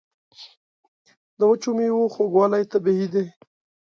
د 1.37 1.39
وچو 1.49 1.69
میوو 1.77 2.11
خوږوالی 2.13 2.63
طبیعي 2.71 3.07
دی. 3.13 3.25